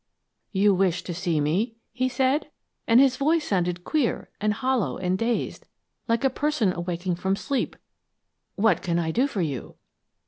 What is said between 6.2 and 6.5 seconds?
a